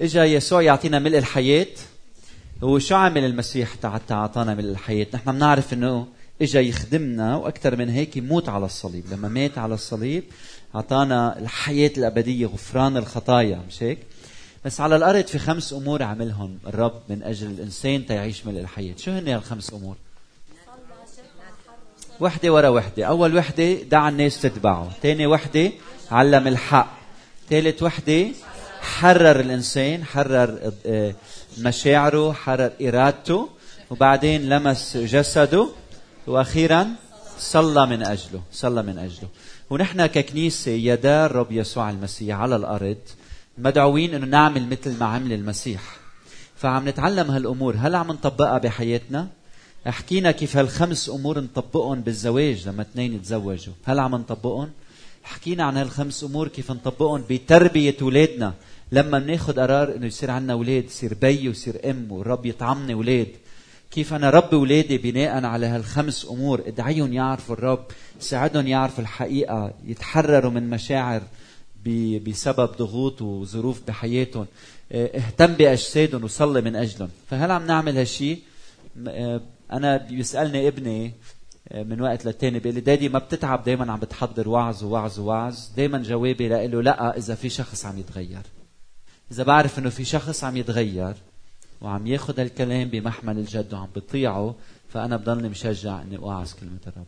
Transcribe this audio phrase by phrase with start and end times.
[0.00, 1.66] إجا يسوع يعطينا ملء الحياة.
[2.64, 6.06] هو شو عمل المسيح حتى أعطانا ملء الحياة؟ نحن بنعرف إنه
[6.42, 9.04] إجا يخدمنا وأكثر من هيك يموت على الصليب.
[9.12, 10.24] لما مات على الصليب
[10.74, 13.98] أعطانا الحياة الأبدية غفران الخطايا مش هيك؟
[14.64, 18.94] بس على الأرض في خمس أمور عملهم الرب من أجل الإنسان تيعيش ملء الحياة.
[18.96, 19.96] شو هن هالخمس أمور؟
[22.20, 23.04] وحدة ورا وحدة.
[23.04, 24.90] أول وحدة دعا الناس تتبعه.
[25.02, 25.72] ثاني وحدة
[26.10, 26.98] علم الحق.
[27.50, 28.26] ثالث وحدة
[28.80, 31.14] حرر الإنسان حرر آه،
[31.58, 33.48] مشاعره حرر إرادته
[33.90, 35.68] وبعدين لمس جسده
[36.26, 36.88] وأخيرا
[37.38, 39.28] صلى من أجله صلى من أجله.
[39.70, 42.98] ونحن ككنيسة يدا الرب يسوع المسيح على الأرض
[43.58, 45.82] مدعوين أنه نعمل مثل ما عمل المسيح.
[46.56, 47.76] فعم نتعلم هالأمور.
[47.78, 49.28] هل عم نطبقها بحياتنا؟
[49.86, 54.70] حكينا كيف هالخمس أمور نطبقهم بالزواج لما اثنين يتزوجوا هل عم نطبقهم؟
[55.22, 58.54] حكينا عن هالخمس أمور كيف نطبقهم بتربية اولادنا
[58.92, 63.28] لما بناخذ قرار إنه يصير عندنا أولاد يصير بي ويصير أم والرب يطعمني أولاد
[63.90, 67.84] كيف أنا ربي اولادي بناء على هالخمس أمور؟ ادعيهم يعرفوا الرب
[68.20, 71.22] ساعدهم يعرفوا الحقيقة يتحرروا من مشاعر
[72.26, 74.46] بسبب ضغوط وظروف بحياتهم.
[74.92, 77.10] آه، اهتم بأجسادهم وصلي من أجلهم.
[77.30, 78.38] فهل عم نعمل هالشيء
[79.08, 79.40] آه،
[79.72, 81.12] أنا بيسألني ابني
[81.68, 85.58] آه، من وقت للتاني بيقول لي دادي ما بتتعب دائما عم بتحضر وعظ ووعظ ووعظ
[85.76, 88.42] دائما جوابي له لأ إذا في شخص عم يتغير.
[89.32, 91.14] إذا بعرف إنه في شخص عم يتغير
[91.80, 94.54] وعم ياخذ الكلام بمحمل الجد وعم بطيعه
[94.88, 97.06] فأنا بضلني مشجع إني أوعظ كلمة الرب.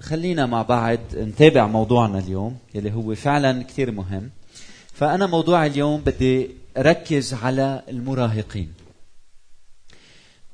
[0.00, 4.30] خلينا مع بعض نتابع موضوعنا اليوم يلي هو فعلا كثير مهم.
[4.92, 8.72] فأنا موضوع اليوم بدي ركز على المراهقين.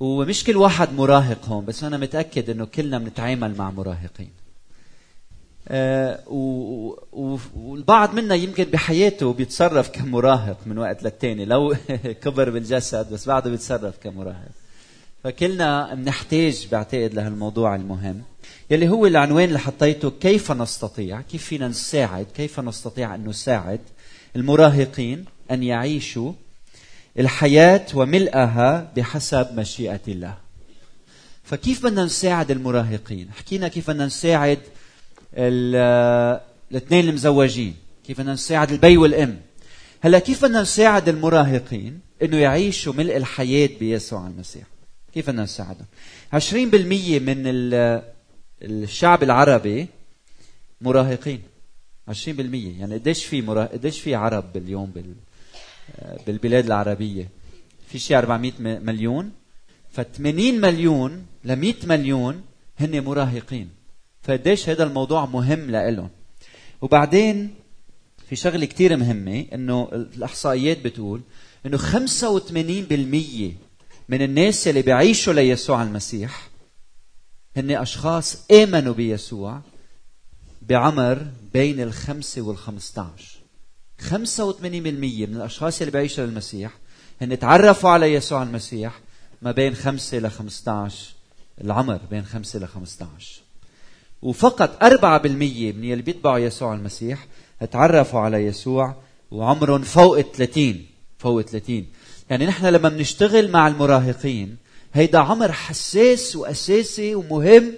[0.00, 4.30] ومش كل واحد مراهق هون بس أنا متأكد إنه كلنا بنتعامل مع مراهقين.
[5.68, 6.20] آه
[7.56, 11.44] والبعض منا يمكن بحياته بيتصرف كمراهق من وقت للتاني.
[11.44, 11.76] لو
[12.22, 14.50] كبر بالجسد بس بعده بيتصرف كمراهق.
[15.24, 18.22] فكلنا بنحتاج بعتقد لهالموضوع المهم.
[18.70, 23.80] يلي هو العنوان اللي حطيته كيف نستطيع كيف فينا نساعد كيف نستطيع أن نساعد
[24.36, 26.32] المراهقين أن يعيشوا
[27.18, 30.34] الحياة وملئها بحسب مشيئة الله.
[31.44, 34.58] فكيف بدنا نساعد المراهقين؟ حكينا كيف بدنا نساعد
[35.36, 37.74] الاثنين المزوجين
[38.06, 39.40] كيف بدنا نساعد البي والأم.
[40.00, 44.64] هلا كيف بدنا نساعد المراهقين إنه يعيشوا ملء الحياة بيسوع المسيح؟
[45.14, 45.86] كيف بدنا نساعدهم
[46.34, 46.36] 20%
[47.22, 47.42] من
[48.62, 49.86] الشعب العربي
[50.80, 51.42] مراهقين.
[52.10, 53.64] 20% يعني قديش في مرا...
[53.64, 55.14] قديش في عرب اليوم بال...
[56.26, 57.28] بالبلاد العربية؟
[57.88, 59.32] في شيء 400 مليون.
[59.90, 62.42] ف 80 مليون ل 100 مليون
[62.78, 63.75] هن مراهقين.
[64.26, 66.10] فقديش هذا الموضوع مهم لإلهم.
[66.80, 67.54] وبعدين
[68.28, 71.20] في شغلة كتير مهمة إنه الأحصائيات بتقول
[71.66, 71.82] إنه 85%
[74.08, 76.48] من الناس اللي بيعيشوا ليسوع المسيح
[77.56, 79.60] هن أشخاص آمنوا بيسوع
[80.62, 83.38] بعمر بين الخمسة والخمسة عشر
[84.10, 84.10] 85%
[84.62, 86.72] من الأشخاص اللي بيعيشوا للمسيح
[87.20, 89.00] هن تعرفوا على يسوع المسيح
[89.42, 91.14] ما بين 5 ل 15
[91.60, 93.45] العمر بين 5 ل 15
[94.22, 94.84] وفقط 4%
[95.26, 97.26] من اللي بيتبعوا يسوع المسيح
[97.70, 98.94] تعرفوا على يسوع
[99.30, 100.86] وعمرهم فوق 30
[101.18, 101.86] فوق 30
[102.30, 104.56] يعني نحن لما بنشتغل مع المراهقين
[104.94, 107.72] هيدا عمر حساس وأساسي ومهم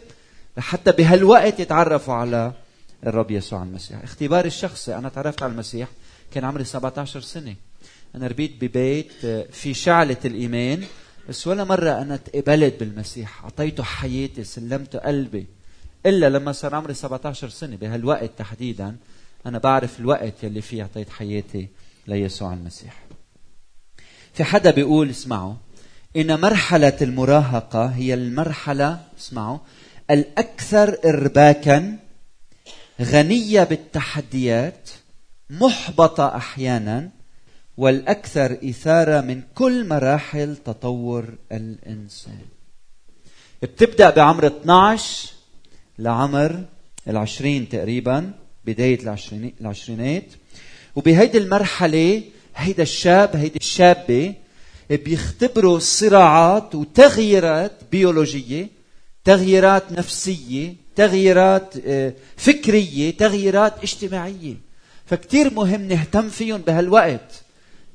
[0.56, 2.52] لحتى بهالوقت يتعرفوا على
[3.06, 4.02] الرب يسوع المسيح.
[4.02, 5.88] اختباري الشخصي أنا تعرفت على المسيح
[6.34, 7.54] كان عمري 17 سنة.
[8.14, 10.84] أنا ربيت ببيت آه، في شعلة الإيمان
[11.28, 13.44] بس ولا مرة أنا تقبلت بالمسيح.
[13.44, 15.46] أعطيته حياتي سلمته قلبي.
[16.06, 18.96] إلا لما صار عمري 17 سنة بهالوقت تحديدا
[19.46, 21.68] أنا بعرف الوقت يلي فيه أعطيت حياتي
[22.06, 23.02] ليسوع المسيح.
[24.34, 25.54] في حدا بيقول اسمعوا
[26.16, 29.58] إن مرحلة المراهقة هي المرحلة اسمعوا
[30.10, 31.98] الأكثر إرباكا
[33.00, 34.90] غنية بالتحديات
[35.50, 37.10] محبطة أحيانا
[37.76, 42.40] والأكثر إثارة من كل مراحل تطور الإنسان.
[43.62, 45.37] بتبدأ بعمر 12
[45.98, 46.64] لعمر
[47.08, 48.32] العشرين تقريبا
[48.64, 49.00] بداية
[49.60, 50.24] العشرينات.
[50.96, 52.22] وبهيدي المرحلة
[52.56, 54.34] هيدا الشاب هيدي الشابة
[54.90, 58.68] بيختبروا صراعات وتغييرات بيولوجية
[59.24, 64.54] تغييرات نفسية تغييرات آه، فكرية تغييرات اجتماعية.
[65.06, 67.42] فكتير مهم نهتم فيهم بهالوقت.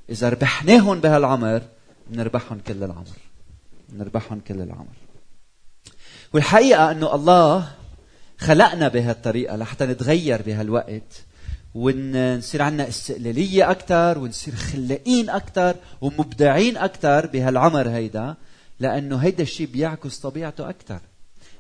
[0.09, 1.61] إذا ربحناهم بهالعمر
[2.09, 3.17] بنربحهم كل العمر.
[3.89, 4.95] بنربحهم كل العمر.
[6.33, 7.71] والحقيقة أنه الله
[8.43, 11.23] خلقنا بهالطريقة لحتى نتغير بهالوقت
[11.75, 18.35] ونصير عندنا استقلالية أكثر ونصير خلاقين أكثر ومبدعين أكثر بهالعمر هيدا
[18.79, 20.99] لأنه هيدا الشيء بيعكس طبيعته أكثر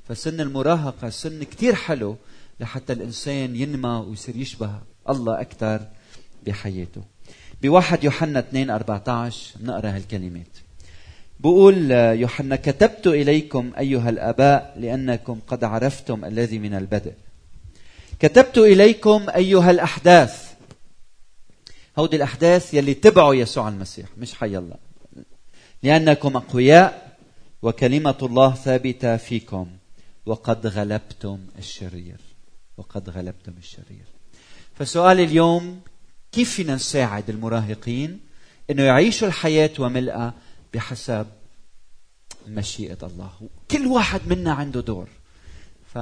[0.07, 2.17] فسن المراهقة سن كتير حلو
[2.59, 4.71] لحتى الإنسان ينمى ويصير يشبه
[5.09, 5.87] الله أكثر
[6.45, 7.01] بحياته.
[7.61, 10.57] بواحد يوحنا 2 14 نقرأ هالكلمات.
[11.39, 17.13] بقول يوحنا كتبت إليكم أيها الآباء لأنكم قد عرفتم الذي من البدء.
[18.19, 20.53] كتبت إليكم أيها الأحداث.
[21.99, 24.75] هودي الأحداث يلي تبعوا يسوع المسيح مش حي الله.
[25.83, 27.17] لأنكم أقوياء
[27.61, 29.67] وكلمة الله ثابتة فيكم.
[30.25, 32.17] وقد غلبتم الشرير.
[32.77, 34.05] وقد غلبتم الشرير.
[34.75, 35.81] فسؤال اليوم
[36.31, 38.19] كيف فينا نساعد المراهقين
[38.69, 40.33] إنه يعيشوا الحياة وملئها
[40.73, 41.27] بحسب
[42.47, 43.31] مشيئة الله.
[43.71, 45.07] كل واحد منا عنده دور.
[45.93, 45.97] ف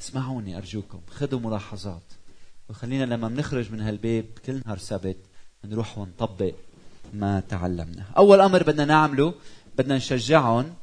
[0.00, 2.02] اسمعوني أرجوكم خذوا ملاحظات.
[2.70, 5.16] وخلينا لما بنخرج من هالبيت كل نهار سبت
[5.64, 6.54] نروح ونطبق
[7.14, 9.34] ما تعلمنا أول أمر بدنا نعمله
[9.78, 10.74] بدنا نشجعهم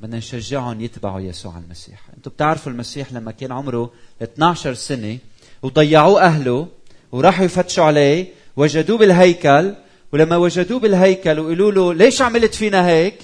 [0.00, 2.10] بدنا نشجعهم يتبعوا يسوع المسيح.
[2.16, 3.92] أنتم بتعرفوا المسيح لما كان عمره
[4.22, 5.18] 12 سنة
[5.62, 6.68] وضيعوه أهله
[7.12, 9.74] وراحوا يفتشوا عليه وجدوه بالهيكل
[10.12, 13.18] ولما وجدوه بالهيكل وقالوا له ليش عملت فينا هيك؟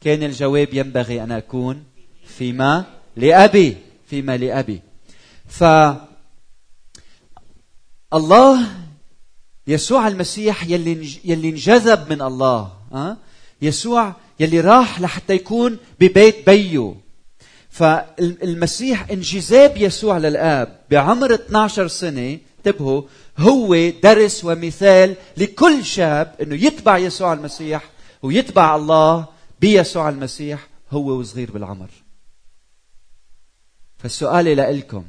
[0.00, 1.84] كان الجواب ينبغي أن أكون
[2.26, 2.84] فيما
[3.16, 3.76] لأبي
[4.06, 4.80] فيما لأبي.
[5.48, 5.64] ف
[8.14, 8.66] الله
[9.66, 13.16] يسوع المسيح يلي يلي انجذب من الله ها؟
[13.62, 16.94] يسوع يلي راح لحتى يكون ببيت بيه
[17.70, 23.02] فالمسيح انجذاب يسوع للآب بعمر 12 سنة انتبهوا
[23.38, 27.84] هو درس ومثال لكل شاب إنه يتبع يسوع المسيح
[28.22, 29.26] ويتبع الله
[29.60, 31.90] بيسوع المسيح هو وصغير بالعمر.
[33.98, 35.04] فالسؤال لكم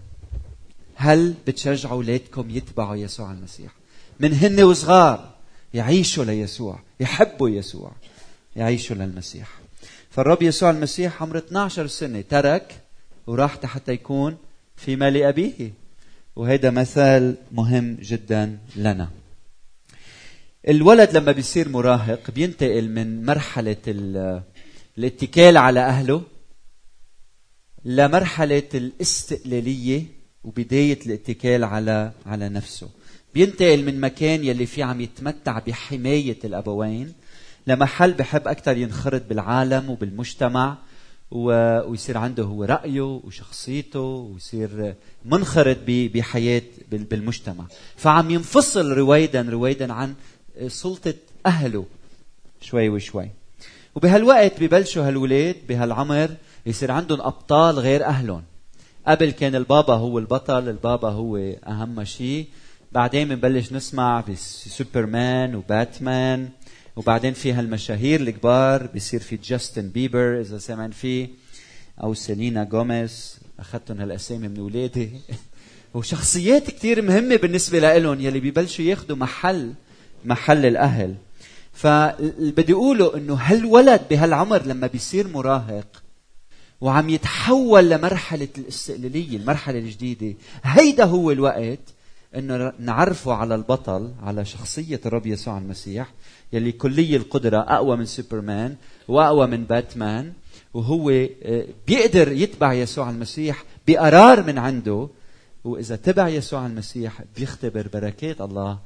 [0.95, 3.71] هل بتشجعوا أولادكم يتبعوا يسوع المسيح؟
[4.19, 5.33] من هن وصغار
[5.73, 7.91] يعيشوا ليسوع يحبوا يسوع
[8.55, 9.49] يعيشوا للمسيح.
[10.09, 12.81] فالرب يسوع المسيح عمره 12 سنة ترك
[13.27, 14.37] وراح حتى يكون
[14.75, 15.82] في مال أبيه.
[16.35, 19.09] وهذا مثال مهم جدا لنا.
[20.67, 23.77] الولد لما بيصير مراهق بينتقل من مرحلة
[24.97, 26.21] الاتكال على أهله
[27.85, 30.03] لمرحلة الاستقلالية
[30.43, 32.89] وبداية الاتكال على على نفسه.
[33.33, 37.13] بينتقل من مكان يلي فيه عم يتمتع بحماية الأبوين
[37.67, 40.77] لمحل بحب أكثر ينخرط بالعالم وبالمجتمع
[41.33, 44.95] ويصير عنده هو رأيه وشخصيته ويصير
[45.25, 47.65] منخرط بحياة بالمجتمع.
[47.95, 50.13] فعم ينفصل رويدا رويدا عن
[50.67, 51.13] سلطة
[51.45, 51.85] أهله
[52.61, 53.29] شوي وشوي.
[53.95, 56.29] وبهالوقت ببلشوا هالولاد بهالعمر
[56.65, 58.43] يصير عندهم أبطال غير أهلهم.
[59.07, 61.37] قبل كان البابا هو البطل البابا هو
[61.67, 62.47] أهم شيء.
[62.91, 66.49] بعدين بنبلش نسمع بسوبرمان وباتمان.
[66.95, 71.29] وبعدين في هالمشاهير الكبار بصير في جاستن بيبر إذا سمعن فيه
[72.03, 75.09] أو سيلينا جوميز أخذتهم هالأسامي من أولادي.
[75.93, 79.73] وشخصيات كثير مهمة بالنسبة لهم يلي ببلشوا ياخذوا محل
[80.25, 81.15] محل الأهل.
[81.73, 86.03] فبدي أقوله إنه هالولد بهالعمر لما بيصير مراهق
[86.81, 90.33] وعم يتحول لمرحلة الاستقلالية المرحلة الجديدة.
[90.63, 91.79] هيدا هو الوقت
[92.35, 96.13] انه نعرفه على البطل على شخصية الرب يسوع المسيح
[96.53, 98.75] يلي كلي القدرة أقوى من سوبرمان
[99.07, 100.33] وأقوى من باتمان
[100.73, 105.07] وهو آه، بيقدر يتبع يسوع المسيح بقرار من عنده
[105.63, 108.79] وإذا تبع يسوع المسيح بيختبر بركات الله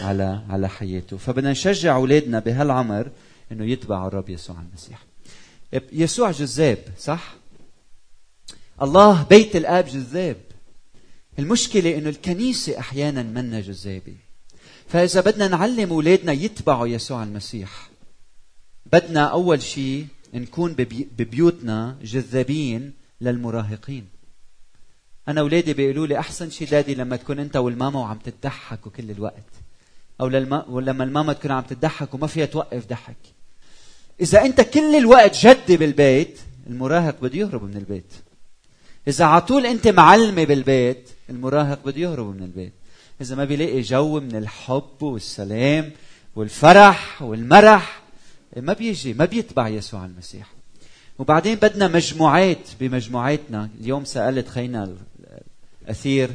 [0.00, 1.16] على على حياته.
[1.16, 3.10] فبدنا نشجع أولادنا بهالعمر
[3.52, 5.04] إنه يتبعوا الرب يسوع المسيح.
[5.92, 7.34] يسوع جذاب صح؟
[8.82, 10.36] الله بيت الآب جذاب.
[11.38, 14.14] المشكلة إنه الكنيسة أحيانا منا جذابة.
[14.88, 17.90] فإذا بدنا نعلم أولادنا يتبعوا يسوع المسيح
[18.92, 20.74] بدنا أول شيء نكون
[21.18, 24.06] ببيوتنا جذابين للمراهقين.
[25.28, 29.52] أنا أولادي بيقولوا لي أحسن شيء دادي لما تكون أنت والماما وعم تضحكوا كل الوقت.
[30.20, 30.28] أو
[30.80, 33.16] لما الماما تكون عم تضحك وما فيها توقف ضحك.
[34.20, 38.12] إذا أنت كل الوقت جدي بالبيت المراهق بده يهرب من البيت.
[39.08, 42.72] إذا على طول أنت معلمة بالبيت المراهق بده يهرب من البيت.
[43.20, 45.90] إذا ما بيلاقي جو من الحب والسلام
[46.36, 48.02] والفرح والمرح
[48.56, 50.52] ما بيجي ما بيتبع يسوع المسيح.
[51.18, 53.70] وبعدين بدنا مجموعات بمجموعاتنا.
[53.80, 54.96] اليوم سألت خينا
[55.82, 56.30] الأثير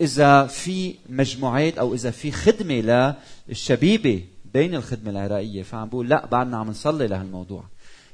[0.00, 3.14] إذا في مجموعات أو إذا في خدمة
[3.48, 7.64] للشبيبة بين الخدمة العراقية فعم بقول لا بعدنا عم نصلي لهالموضوع.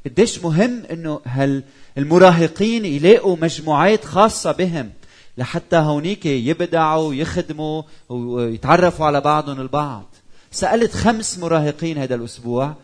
[0.09, 1.62] قديش مهم إنه هال
[1.99, 4.91] المراهقين يلاقوا مجموعات خاصة بهم
[5.38, 10.15] لحتى هونيك يبدعوا ويخدموا ويتعرفوا على بعضهم البعض.
[10.50, 12.75] سألت خمس مراهقين هذا الأسبوع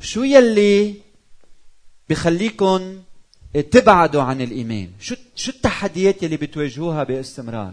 [0.00, 0.94] شو يلي
[2.10, 2.98] بخليكم
[3.70, 7.72] تبعدوا عن الإيمان؟ شو شو التحديات يلي بتواجهوها باستمرار؟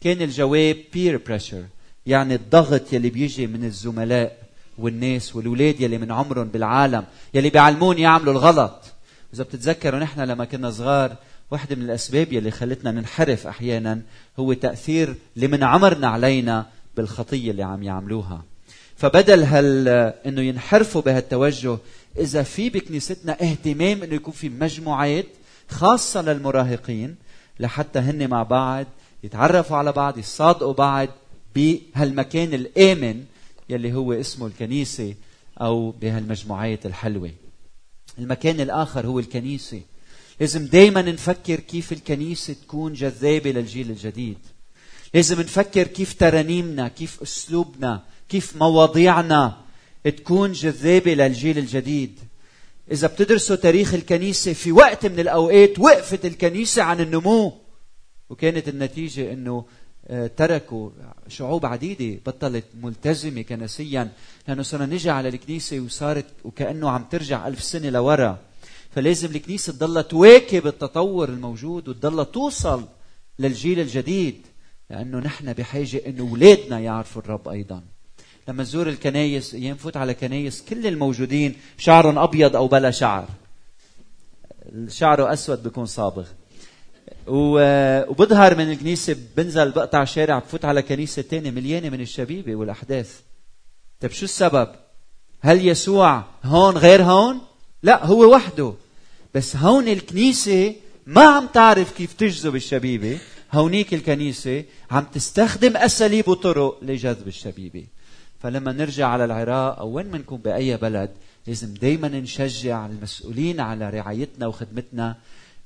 [0.00, 1.66] كان الجواب peer pressure
[2.06, 4.42] يعني الضغط يلي بيجي من الزملاء.
[4.82, 8.82] والناس والولاد يلي من عمرهم بالعالم يلي بيعلمون يعملوا الغلط.
[9.34, 11.16] إذا بتتذكروا نحن لما كنا صغار
[11.50, 14.00] واحدة من الأسباب يلي خلتنا ننحرف أحيانا
[14.38, 18.42] هو تأثير اللي من عمرنا علينا بالخطية اللي عم يعملوها.
[18.96, 19.88] فبدل هال
[20.26, 21.78] إنه ينحرفوا بهالتوجه
[22.18, 25.26] إذا في بكنيستنا اهتمام إنه يكون في مجموعات
[25.68, 27.16] خاصة للمراهقين
[27.60, 28.86] لحتى هن مع بعض
[29.24, 31.08] يتعرفوا على بعض يصادقوا بعض
[31.54, 33.24] بهالمكان الآمن
[33.68, 35.14] يلي هو اسمه الكنيسة
[35.60, 37.30] أو بهالمجموعات الحلوة.
[38.18, 39.80] المكان الآخر هو الكنيسة.
[40.40, 44.38] لازم دائما نفكر كيف الكنيسة تكون جذابة للجيل الجديد.
[45.14, 49.56] لازم نفكر كيف ترانيمنا كيف أسلوبنا كيف مواضيعنا
[50.04, 52.18] تكون جذابة للجيل الجديد.
[52.92, 57.52] إذا بتدرسوا تاريخ الكنيسة في وقت من الأوقات وقفت الكنيسة عن النمو
[58.30, 59.64] وكانت النتيجة إنه آه،
[60.36, 60.90] تركوا
[61.28, 64.12] شعوب عديدة بطلت ملتزمة كنسيا.
[64.48, 68.38] لأنه صرنا نجي على الكنيسة وصارت وكأنه عم ترجع ألف سنة لورا.
[68.90, 72.88] فلازم الكنيسة تضلها تواكب التطور الموجود وتضلها توصل
[73.38, 74.46] للجيل الجديد.
[74.90, 77.82] لأنه نحن بحاجة أنه أولادنا يعرفوا الرب أيضا.
[78.48, 83.28] لما تزور الكنايس ينفوت على كنايس كل الموجودين شعرهم أبيض أو بلا شعر.
[84.88, 86.26] شعره أسود بيكون صابغ.
[87.26, 93.20] وبظهر من الكنيسة بنزل بقطع شارع بفوت على كنيسة تانية مليانة من الشبيبة والأحداث.
[94.00, 94.68] طيب شو السبب؟
[95.40, 97.40] هل يسوع هون غير هون؟
[97.82, 98.74] لا هو وحده.
[99.34, 100.74] بس هون الكنيسة
[101.06, 103.18] ما عم تعرف كيف تجذب الشبيبة.
[103.52, 107.84] هونيك الكنيسة عم تستخدم أساليب وطرق لجذب الشبيبة.
[108.42, 111.10] فلما نرجع على العراق أو وين منكم بأي بلد
[111.46, 115.16] لازم دايما نشجع المسؤولين على رعايتنا وخدمتنا.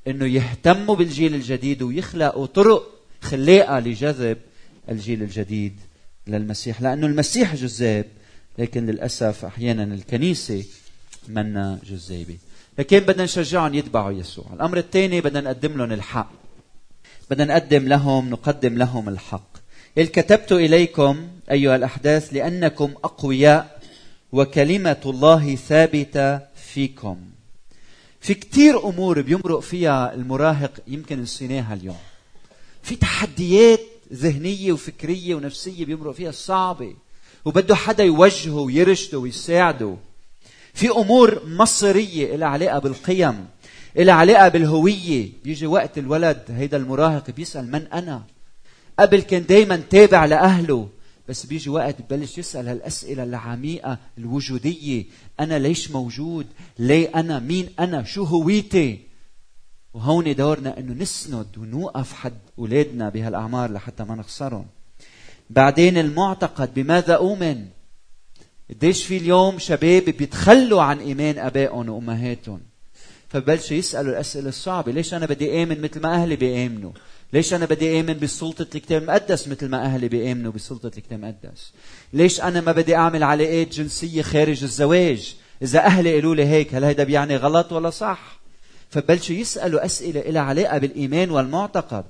[0.09, 2.83] إنه يهتموا بالجيل الجديد ويخلقوا طرق
[3.21, 4.39] خلاقه لجذب
[4.89, 5.81] الجيل الجديد
[6.27, 6.83] للمسيح.
[6.83, 8.05] لأنه المسيح جذاب
[8.59, 10.65] لكن للأسف أحيانا الكنيسة
[11.29, 12.37] منا جذابة.
[12.79, 14.47] لكن بدنا نشجعهم يتبعوا يسوع.
[14.53, 16.33] الأمر الثاني بدنا نقدم لهم الحق.
[17.31, 19.57] بدنا نقدم لهم نقدم لهم الحق.
[19.99, 23.81] إذ كتبت إليكم أيها الأحداث لأنكم أقوياء
[24.33, 27.36] وكلمة الله ثابتة فيكم.
[28.27, 31.97] في كتير أمور بيمرق فيها المراهق يمكن نسيناها اليوم.
[32.83, 33.81] في تحديات
[34.13, 36.95] ذهنية وفكرية ونفسية بيمرق فيها صعبة
[37.45, 39.97] وبده حدا يوجهه ويرشده ويساعده.
[40.75, 43.47] في أمور مصيرية لها علاقة بالقيم
[43.97, 45.29] لها علاقة بالهوية.
[45.45, 48.23] بيجي وقت الولد هيدا المراهق بيسأل من أنا؟
[48.99, 50.89] قبل كان دايما تابع لأهله.
[51.29, 55.05] بس بيجي وقت ببلش يسأل هالأسئلة العميقة الوجودية.
[55.41, 56.47] أنا ليش موجود؟
[56.79, 59.01] ليه أنا؟ مين أنا؟ شو هويتي؟
[59.95, 64.67] وهون دورنا أنه نسند ونوقف حد أولادنا بهالأعمار لحتى ما نخسرهم.
[65.51, 67.67] بعدين المعتقد بماذا أؤمن؟
[68.71, 72.61] قديش في اليوم شباب بيتخلوا عن إيمان أبائهم وأمهاتهم؟
[73.29, 76.93] فبلشوا يسألوا الأسئلة الصعبة ليش أنا بدي آمن مثل ما أهلي بيآمنوا؟
[77.33, 81.73] ليش أنا بدي آمن بسلطة الكتاب المقدس مثل ما أهلي بيآمنوا بسلطة الكتاب المقدس؟
[82.13, 86.85] ليش أنا ما بدي أعمل علاقات جنسية خارج الزواج؟ إذا أهلي قالوا لي هيك هل
[86.85, 88.39] هيدا بيعني غلط ولا صح؟
[88.91, 92.05] فبلشوا يسألوا أسئلة لها علاقة بالإيمان والمعتقد.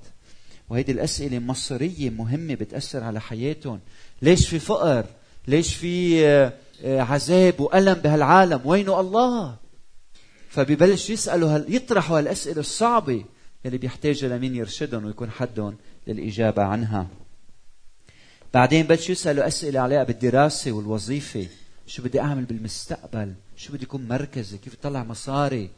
[0.70, 3.80] وهيدي الأسئلة مصيرية مهمة بتأثر على حياتهم.
[4.22, 5.04] ليش في فقر؟
[5.48, 6.52] ليش في آه،
[6.84, 9.56] آه، عذاب وألم بهالعالم؟ وينه الله؟
[10.50, 11.74] فبيبلش يسألوا هال...
[11.74, 13.24] يطرحوا هالأسئلة الصعبة.
[13.66, 17.06] يلي بيحتاجوا لمين يرشدهم ويكون حدهم للإجابة عنها.
[18.54, 21.46] بعدين بلشوا يسألوا أسئلة عليها بالدراسة والوظيفة؟
[21.86, 25.70] شو بدي أعمل بالمستقبل؟ شو بدي يكون مركزي؟ كيف اطلع مصاري؟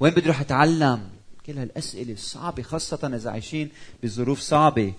[0.00, 1.08] وين بدي أروح أتعلم؟
[1.46, 3.68] كل هالأسئلة الصعبه خاصة إذا عايشين
[4.02, 4.92] بظروف صعبة.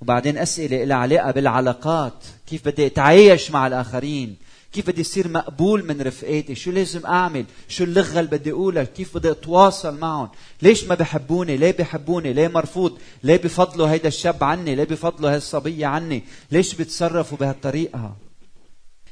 [0.00, 2.24] وبعدين أسئلة لها علاقة بالعلاقات.
[2.46, 4.36] كيف بدي أتعايش مع الآخرين؟
[4.72, 9.16] كيف بدي اصير مقبول من رفقاتي؟ شو لازم أعمل؟ شو اللغة اللي بدي أقولها؟ كيف
[9.16, 10.28] بدي أتواصل معهم؟
[10.62, 15.86] ليش ما بحبوني؟ ليه بحبوني؟ ليه مرفوض؟ ليه بفضلوا هيدا الشاب عني؟ ليه بفضلوا هالصبية
[15.86, 18.16] عني؟ ليش بتصرفوا بهالطريقة؟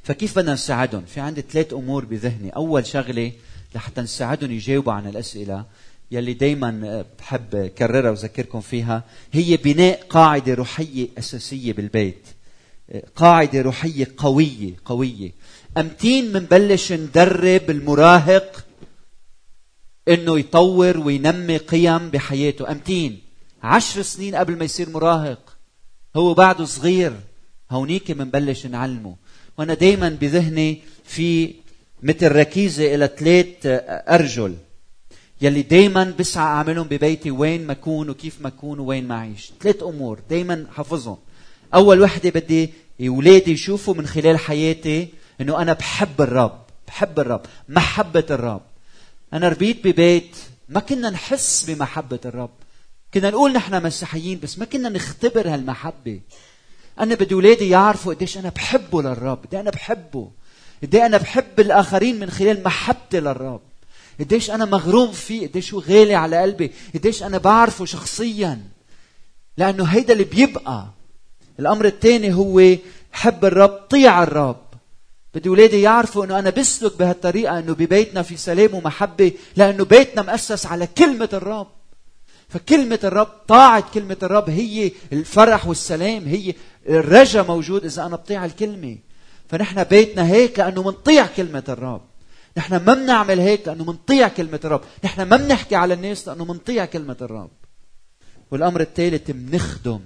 [0.02, 2.50] فكيف بدنا نساعدهم؟ في عندي ثلاث أمور بذهني.
[2.50, 3.32] أول شغلة
[3.74, 5.64] لحتى نساعدهم يجاوبوا عن الأسئلة
[6.10, 12.26] يلي دايما بحب كررها وذكركم فيها هي بناء قاعدة روحية أساسية بالبيت.
[13.16, 15.32] قاعدة روحية قوية قوية.
[15.76, 18.66] امتين منبلش ندرب المراهق
[20.08, 22.70] إنه يطور وينمي قيم بحياته.
[22.70, 23.20] امتين
[23.62, 25.56] عشر سنين قبل ما يصير مراهق
[26.16, 27.12] هو بعده صغير.
[27.70, 29.16] هونيك منبلش نعلمه.
[29.58, 31.54] وأنا دايما بذهني في
[32.02, 33.46] مثل ركيزة إلى ثلاث
[34.08, 34.56] أرجل
[35.40, 39.52] يلي دايما بسعى أعملهم ببيتي وين ما أكون وكيف ما أكون وين ما أعيش.
[39.60, 41.16] ثلاث أمور دايما حافظهم.
[41.74, 42.70] أول وحدة بدي
[43.06, 45.08] أولادي يشوفوا من خلال حياتي
[45.40, 48.62] إنه أنا بحب الرب بحب الرب محبة الرب.
[49.32, 50.36] أنا ربيت ببيت
[50.68, 52.50] ما كنا نحس بمحبة الرب.
[53.14, 56.20] كنا نقول نحن مسيحيين بس ما كنا نختبر هالمحبة.
[57.00, 60.30] أنا بدي أولادي يعرفوا قديش أنا بحبه للرب قد أنا بحبه.
[60.82, 63.60] قد أنا بحب الآخرين من خلال محبتي للرب.
[64.20, 66.72] قديش أنا مغروم فيه قديش هو غالي على قلبي.
[66.94, 68.60] قديش أنا بعرفه شخصيا.
[69.56, 70.86] لأنه هيدا اللي بيبقى.
[71.60, 72.76] الأمر الثاني هو
[73.12, 74.65] حب الرب طيع الرب.
[75.36, 80.66] بدي ولادي يعرفوا إنه أنا بسلك بهالطريقة إنه ببيتنا في سلام ومحبة لأنه بيتنا مؤسس
[80.66, 81.66] على كلمة الرب.
[82.48, 86.54] فكلمة الرب طاعة كلمة الرب هي الفرح والسلام هي
[86.88, 88.98] الرجا موجود إذا أنا بطيع الكلمة.
[89.48, 92.02] فنحن بيتنا هيك لأنه منطيع كلمة الرب.
[92.56, 94.80] نحن ما بنعمل هيك لأنه منطيع كلمة الرب.
[95.04, 97.50] نحن ما بنحكي على الناس لأنه منطيع كلمة الرب.
[98.50, 100.00] والأمر الثالث بنخدم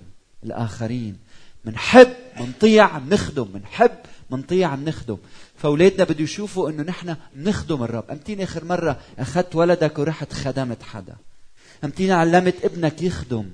[0.44, 1.18] الآخرين.
[1.64, 2.08] منحب
[2.40, 3.90] منطيع بنخدم منحب
[4.30, 5.16] منطيع بنخدم
[5.56, 8.04] فأولادنا بده يشوفوا إنه نحن بنخدم الرب.
[8.10, 11.16] امتين آخر مرة أخذت ولدك ورحت خدمت حدا.
[11.84, 13.50] امتين علمت ابنك يخدم.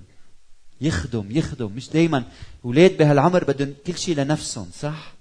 [0.81, 1.73] يخدم يخدم.
[1.77, 2.25] مش دايما.
[2.65, 5.15] أولاد بهالعمر بدهم كل شيء لنفسهم صح؟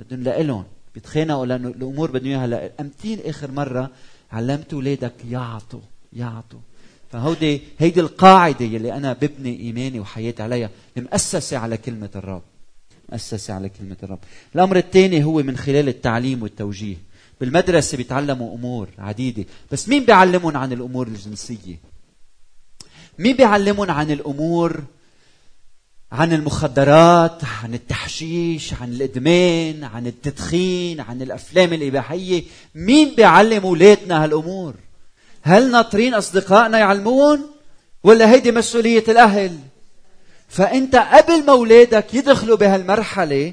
[0.00, 0.64] بدهم لإلهم.
[0.94, 3.90] بيتخانقوا لأنه الأمور بدهم إياها امتين آخر مرة
[4.32, 5.80] علمت أولادك يعطوا
[6.12, 6.60] يعطوا.
[7.12, 10.70] فهودي هيدي القاعدة يلي أنا ببني إيماني وحياتي عليها.
[10.96, 12.42] مؤسسه على كلمة الرب.
[13.12, 14.18] مؤسسه على كلمة الرب.
[14.54, 16.96] الأمر الثاني هو من خلال التعليم والتوجيه.
[17.40, 19.44] بالمدرسة بيتعلموا أمور عديدة.
[19.72, 21.76] بس مين بيعلمهم عن الأمور الجنسية؟
[23.18, 24.80] مين بيعلمهم عن الأمور
[26.12, 32.42] عن المخدرات عن التحشيش عن الإدمان عن التدخين عن الأفلام الإباحية؟
[32.74, 34.74] مين بيعلم اولادنا هالأمور؟
[35.42, 37.40] هل ناطرين أصدقائنا يعلمون؟
[38.04, 39.58] ولا هيدي مسؤولية الأهل؟
[40.50, 43.52] فأنت قبل ما اولادك يدخلوا بهالمرحلة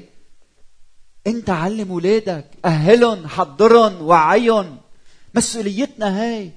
[1.26, 4.76] أنت علم اولادك أهلهم حضرهم وعيهم.
[5.34, 6.52] مسؤوليتنا هاي.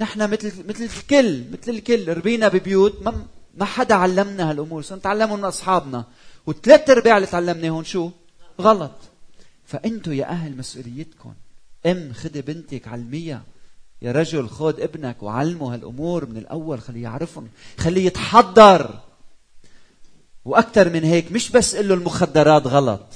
[0.00, 2.08] نحن مثل مثل الكل مثل الكل.
[2.08, 4.82] ربينا ببيوت ما ما حدا علمنا هالأمور.
[4.82, 6.04] سنتعلمهم من أصحابنا؟
[6.46, 8.10] وثلاث أرباع اللي تعلمناهم شو؟
[8.60, 8.94] غلط.
[9.66, 11.34] فأنتوا يا أهل مسؤوليتكم.
[11.86, 13.42] أم خدي بنتك علميها
[14.02, 16.80] يا رجل خذ ابنك وعلمه هالأمور من الأول.
[16.80, 17.48] خليه يعرفهم.
[17.78, 19.07] خليه يتحضر.
[20.48, 23.06] وأكثر من هيك مش بس قل له المخدرات غلط.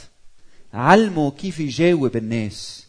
[0.75, 2.87] علمه كيف يجاوب الناس.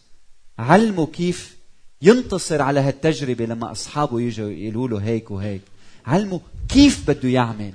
[0.58, 1.56] علمه كيف
[2.02, 5.60] ينتصر على هالتجربة لما أصحابه يجوا يقولوا له هيك وهيك.
[6.06, 7.72] علمه كيف بده يعمل.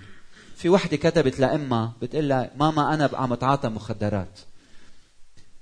[0.55, 4.39] في وحدة كتبت لأمها بتقول لها ماما أنا عم أتعاطى مخدرات.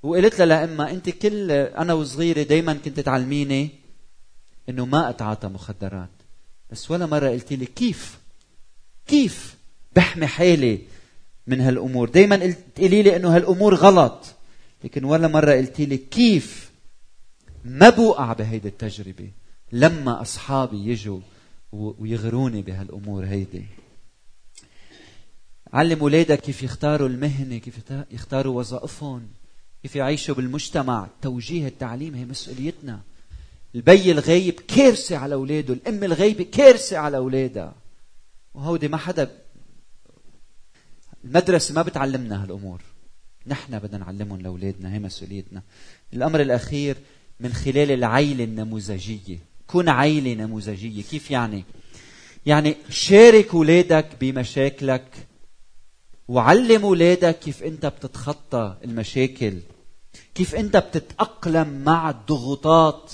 [0.04, 3.70] وقلت لها لأمها أنت كل أنا وصغيرة دايما كنت تعلميني
[4.70, 6.10] إنه ما أتعاطى مخدرات.
[6.72, 8.18] بس ولا مرة قلت لي كيف
[9.08, 9.56] كيف
[9.96, 10.97] بحمي حالي
[11.48, 12.10] من هالأمور.
[12.10, 14.26] دايما تقولي لي إنه هالأمور غلط.
[14.84, 16.72] لكن ولا مرة قلت لي كيف
[17.66, 19.32] ما بوقع بهيدي التجربة
[19.72, 21.20] لما أصحابي يجوا
[21.72, 23.66] ويغروني بهالأمور هيدي.
[25.74, 27.76] علم أولادك كيف يختاروا المهنة كيف
[28.12, 29.28] يختاروا وظائفهم
[29.84, 31.08] كيف يعيشوا بالمجتمع.
[31.22, 33.00] توجيه التعليم هي مسؤوليتنا.
[33.76, 37.76] البي الغايب كارثة على أولاده الأم الغايبة كارثة على أولادها.
[38.54, 39.32] وهودي ما حدا
[41.26, 42.82] المدرسة ما بتعلمنا هالأمور.
[43.48, 45.62] نحن بدنا نعلمهم لأولادنا هي مسؤوليتنا.
[46.14, 46.98] الأمر الأخير
[47.40, 49.40] من خلال العيلة النموذجية.
[49.68, 51.64] كن عيلة نموذجية كيف يعني؟
[52.46, 55.28] يعني شارك أولادك بمشاكلك
[56.28, 59.60] وعلم أولادك كيف أنت بتتخطى المشاكل
[60.36, 63.12] كيف أنت بتتأقلم مع الضغوطات.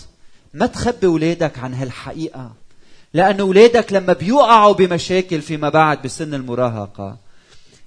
[0.54, 2.54] ما تخبي أولادك عن هالحقيقة
[3.14, 7.18] لأن أولادك لما بيوقعوا بمشاكل فيما بعد بسن المراهقة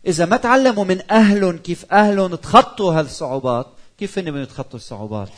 [0.07, 3.67] إذا ما تعلموا من أهلهم كيف أهلهم تخطوا هالصعوبات
[3.99, 5.31] كيف هن يتخطوا الصعوبات؟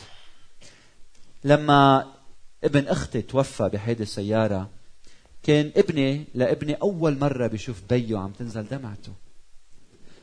[1.43, 2.13] لما
[2.63, 4.69] ابن أختي توفى بهيدي السيارة
[5.43, 9.13] كان ابني لابني أول مرة بشوف بيه عم تنزل دمعته.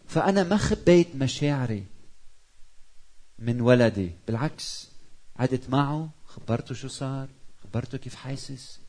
[0.07, 1.85] فأنا ما خبيت مشاعري
[3.39, 4.89] من ولدي بالعكس
[5.39, 7.29] قعدت معه خبرته شو صار
[7.63, 8.81] خبرته كيف حاسس.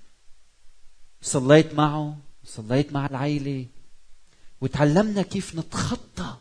[1.22, 3.65] صليت معه صليت مع العيلة.
[4.62, 6.36] وتعلمنا كيف نتخطى.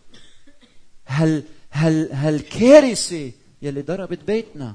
[1.07, 4.75] هال هال هالكارثه يلي ضربت بيتنا؟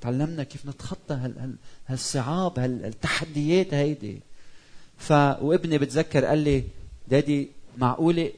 [0.00, 1.54] تعلمنا كيف نتخطى هال هال
[1.86, 4.20] هالصعاب هالتحديات هيدي.
[4.98, 6.64] ف وابني بتذكر قال لي
[7.08, 7.48] دادي
[7.78, 8.32] معقولة؟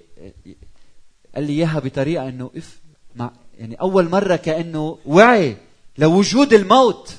[1.35, 2.79] قال لي إياها بطريقة إنه اف
[3.17, 5.57] مع يعني أول مرة كأنه وعي
[5.99, 7.17] لوجود الموت.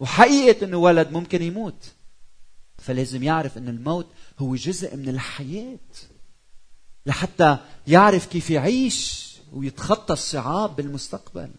[0.00, 1.92] وحقيقة إنه ولد ممكن يموت.
[2.80, 4.06] فلازم يعرف إن الموت
[4.38, 5.78] هو جزء من الحياة.
[7.06, 11.50] لحتى يعرف كيف يعيش ويتخطى الصعاب بالمستقبل.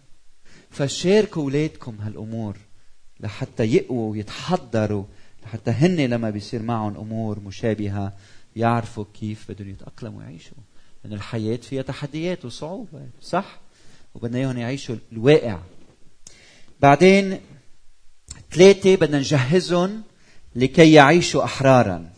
[0.69, 2.57] فشاركوا أولادكم هالأمور
[3.19, 5.05] لحتى يقووا ويتحضروا
[5.43, 8.13] لحتى هن لما بيصير معهم أمور مشابهة
[8.55, 10.57] يعرفوا كيف بدهم يتأقلموا ويعيشوا.
[11.03, 13.59] لأن الحياة فيها تحديات وصعوبات صح؟
[14.15, 15.59] وبدنا إياهم يعيشوا الواقع.
[16.81, 17.39] بعدين
[18.51, 20.03] ثلاثة بدنا نجهزهم
[20.55, 22.09] لكي يعيشوا أحرارا.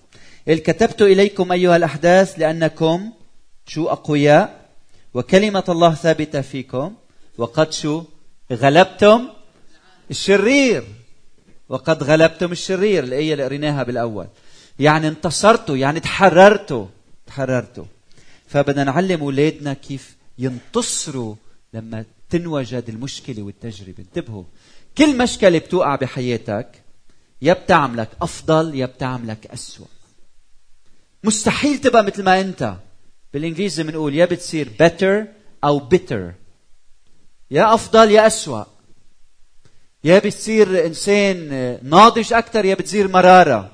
[0.47, 3.11] إذ كتبت إليكم أيها الأحداث لأنكم
[3.65, 4.69] شو أقوياء
[5.13, 6.93] وكلمة الله ثابتة فيكم
[7.37, 8.03] وقد شو
[8.51, 9.27] غلبتم
[10.11, 10.83] الشرير.
[11.69, 14.27] وقد غلبتم الشرير الآية اللي قريناها بالأول.
[14.79, 16.85] يعني انتصرتوا يعني تحررتوا
[17.27, 17.85] تحررتوا.
[18.47, 21.35] فبدنا نعلم أولادنا كيف ينتصروا
[21.73, 23.99] لما تنوجد المشكلة والتجربة.
[23.99, 24.43] انتبهوا
[24.97, 26.82] كل مشكلة بتوقع بحياتك
[27.43, 29.85] يا بتعملك أفضل يا بتعملك أسوأ.
[31.23, 32.75] مستحيل تبقى مثل ما أنت.
[33.33, 35.27] بالإنجليزي بنقول يا بتصير better
[35.63, 36.33] أو bitter.
[37.51, 38.63] يا أفضل يا أسوأ.
[40.03, 43.71] يا بتصير إنسان ناضج أكثر يا بتصير مرارة.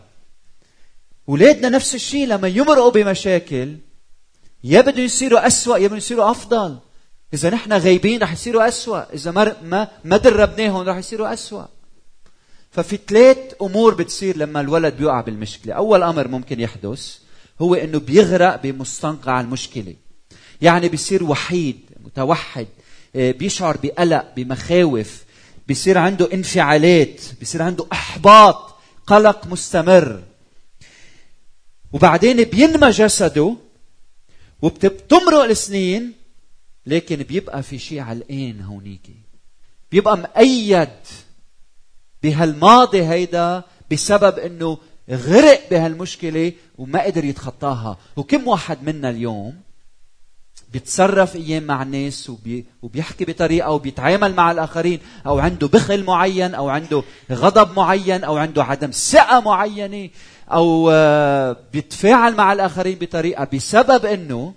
[1.30, 3.78] اولادنا نفس الشيء لما يمرقوا بمشاكل
[4.64, 6.80] يا بده يصيروا أسوأ يا بده يصيروا أفضل.
[7.34, 9.14] إذا نحن غايبين رح يصيروا أسوأ.
[9.14, 11.66] إذا ما ما دربناهم رح يصيروا أسوأ.
[12.72, 15.74] ففي ثلاث أمور بتصير لما الولد بيقع بالمشكلة.
[15.74, 17.18] أول أمر ممكن يحدث
[17.62, 19.96] هو إنه بيغرق بمستنقع المشكلة.
[20.62, 22.68] يعني بيصير وحيد متوحد
[23.16, 25.24] آه، بيشعر بقلق بمخاوف
[25.68, 28.76] بيصير عنده انفعالات بيصير عنده أحباط
[29.08, 30.24] قلق مستمر.
[31.94, 33.56] وبعدين بينمى جسده
[34.62, 36.14] وبتمرق السنين
[36.86, 39.10] لكن بيبقى في شيء علقان هونيك.
[39.92, 40.90] بيبقى مقيد
[42.24, 44.78] بهالماضي هيدا بسبب إنه
[45.10, 47.98] غرق بهالمشكلة وما قدر يتخطاها.
[48.16, 49.70] وكم واحد منا اليوم
[50.74, 56.70] بيتصرف أيام مع الناس وبي وبيحكي بطريقة وبيتعامل مع الآخرين أو عنده بخل معين أو
[56.70, 60.10] عنده غضب معين أو عنده عدم ثقة معينة
[60.52, 64.54] أو آه، بيتفاعل مع الآخرين بطريقة بسبب إنه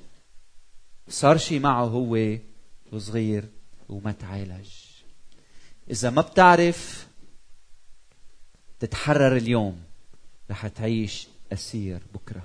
[1.09, 2.37] صار شيء معه هو
[2.93, 3.45] وصغير
[3.89, 4.69] وما تعالج.
[5.91, 7.07] إذا ما بتعرف
[8.83, 9.77] تتحرر اليوم.
[10.51, 12.43] رح تعيش أسير بكرة.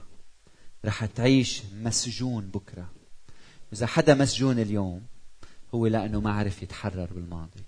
[0.86, 2.89] رح تعيش مسجون بكرة.
[3.73, 5.02] إذا حدا مسجون اليوم
[5.76, 7.63] هو لأنه ما عرف يتحرر بالماضي.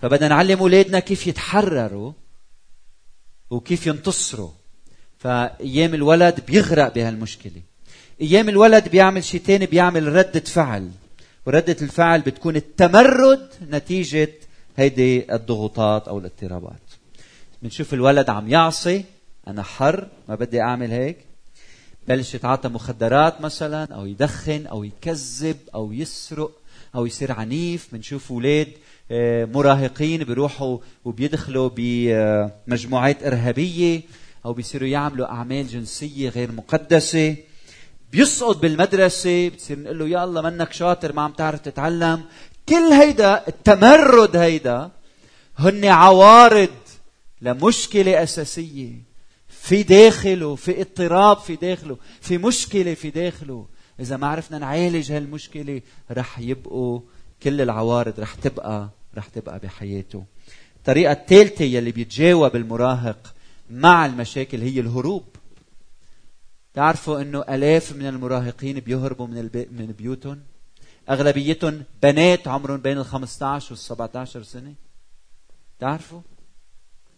[0.00, 2.12] فبدنا نعلم أولادنا كيف يتحرروا
[3.50, 4.50] وكيف ينتصروا.
[5.18, 7.62] فأيام الولد بيغرق بهالمشكلة.
[8.20, 10.90] أيام الولد بيعمل شيء تاني بيعمل ردة فعل.
[11.46, 14.32] وردة الفعل بتكون التمرد نتيجة
[14.76, 16.83] هيدي الضغوطات أو الاضطرابات.
[17.64, 19.04] بنشوف الولد عم يعصي.
[19.48, 21.18] أنا حر ما بدي أعمل هيك.
[22.08, 26.50] بلش يتعاطى مخدرات مثلا أو يدخن أو يكذب أو يسرق
[26.94, 27.88] أو يصير عنيف.
[27.92, 28.68] بنشوف أولاد
[29.10, 34.00] آه، مراهقين بيروحوا وبيدخلوا بمجموعات إرهابية
[34.44, 37.36] أو بيصيروا يعملوا أعمال جنسية غير مقدسة.
[38.12, 42.24] بيسقط بالمدرسة بتصير نقول له يلا منك شاطر ما عم تعرف تتعلم.
[42.68, 44.90] كل هيدا التمرد هيدا
[45.58, 46.68] هن عوارض
[47.44, 49.14] لمشكله أساسية.
[49.48, 53.66] في داخله في اضطراب في داخله في مشكلة في داخله.
[54.00, 57.00] إذا ما عرفنا نعالج هالمشكلة رح يبقوا
[57.42, 60.24] كل العوارض رح تبقى رح تبقى بحياته.
[60.76, 63.34] الطريقة الثالثة يلي بيتجاوب المراهق
[63.70, 65.24] مع المشاكل هي الهروب.
[66.74, 69.68] تعرفوا إنه آلاف من المراهقين بيهربوا من البي...
[69.72, 70.40] من بيوتهم؟
[71.10, 74.74] أغلبيتهم بنات عمرهم بين ال 15 وال 17 سنة.
[75.80, 76.20] تعرفوا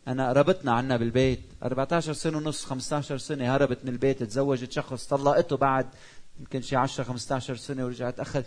[0.08, 1.40] أنا قربتنا عنا بالبيت.
[1.62, 5.86] 14 سنة ونص 15 سنة هربت من البيت تزوجت شخص طلقته بعد
[6.40, 8.42] يمكن شي 10 15 سنة ورجعت أخذ.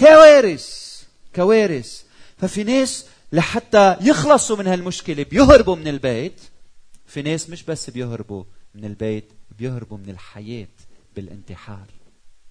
[0.00, 1.02] كوارث
[1.34, 2.02] كوارث.
[2.38, 6.40] ففي ناس لحتى يخلصوا من هالمشكلة بيهربوا من البيت.
[7.06, 10.68] في ناس مش بس بيهربوا من البيت بيهربوا من الحياة
[11.16, 11.86] بالانتحار.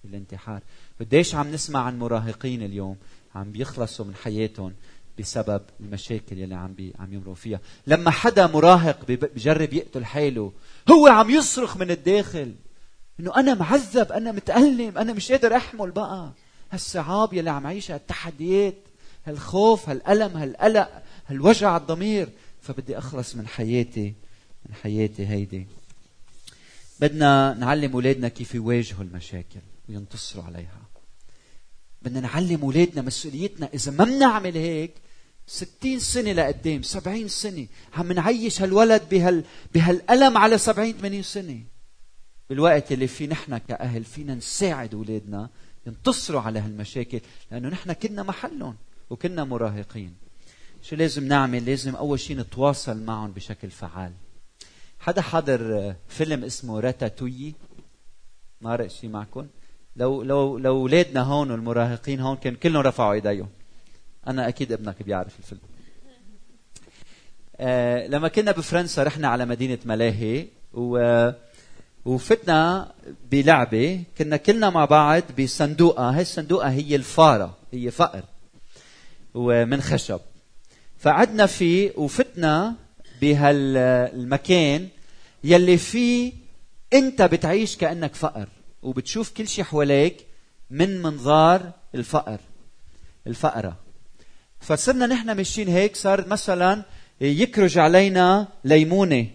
[0.04, 0.60] بالانتحار.
[1.00, 2.96] قديش عم نسمع عن مراهقين اليوم
[3.34, 4.74] عم بيخلصوا من حياتهم.
[5.18, 7.60] بسبب المشاكل يلي عم بي عم يمروا فيها.
[7.86, 10.52] لما حدا مراهق بجرب يقتل حاله
[10.90, 12.54] هو عم يصرخ من الداخل
[13.20, 16.32] إنه أنا معذب أنا متألم أنا مش قادر أحمل بقى.
[16.70, 18.74] هالصعاب يلي عم عيشها التحديات
[19.26, 22.28] هالخوف هالألم هالقلق هالوجع الضمير.
[22.62, 24.14] فبدي أخلص من حياتي
[24.68, 25.66] من حياتي هيدي.
[27.00, 30.82] بدنا نعلم أولادنا كيف يواجهوا المشاكل وينتصروا عليها.
[32.02, 33.68] بدنا نعلم أولادنا مسؤوليتنا.
[33.74, 34.92] إذا ما بنعمل هيك
[35.46, 37.66] ستين سنة لقدام سبعين سنة.
[37.94, 41.60] عم نعيش هالولد بهال بهالألم على سبعين ثمانين سنة.
[42.50, 45.50] بالوقت اللي فيه نحن كأهل فينا نساعد أولادنا
[45.86, 48.76] ينتصروا على هالمشاكل لأنه نحن كنا محلهم
[49.10, 50.14] وكنا مراهقين.
[50.82, 54.12] شو لازم نعمل؟ لازم أول شيء نتواصل معهم بشكل فعال.
[54.98, 57.54] حدا حضر فيلم اسمه راتاتويي
[58.60, 59.46] مارق شيء معكم؟
[59.96, 63.48] لو لو لو أولادنا هون والمراهقين هون كان كلهم رفعوا إيديهم.
[64.28, 65.60] أنا أكيد ابنك بيعرف الفيلم.
[67.56, 71.30] آه لما كنا بفرنسا رحنا على مدينة ملاهي و
[72.04, 72.92] وفتنا
[73.30, 76.10] بلعبة كنا كلنا مع بعض بصندوقة.
[76.10, 78.24] هاي الصندوقة هي الفارة هي فأر
[79.34, 80.20] ومن خشب.
[80.98, 82.74] فقعدنا فيه وفتنا
[83.20, 84.88] بهالمكان
[85.44, 86.32] يلي فيه
[86.92, 88.48] أنت بتعيش كأنك فقر
[88.82, 90.26] وبتشوف كل شيء حواليك
[90.70, 92.40] من منظار الفقر
[93.26, 93.85] الفقرة.
[94.66, 96.82] فصرنا نحن ماشيين هيك صار مثلا
[97.20, 99.26] يكرج علينا ليمونة.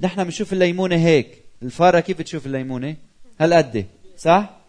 [0.00, 1.44] نحن بنشوف الليمونة هيك.
[1.62, 2.96] الفارة كيف بتشوف الليمونة؟
[3.40, 3.86] هالقد
[4.18, 4.60] صح؟